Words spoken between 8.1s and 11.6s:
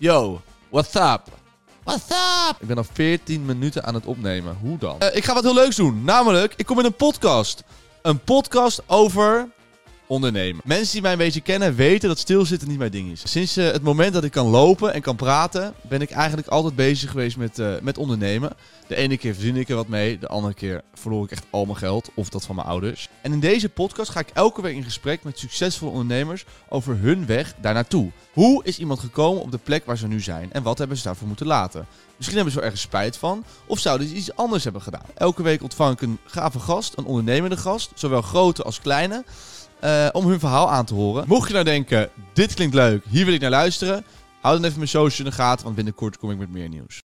podcast over ondernemen. Mensen die mij een beetje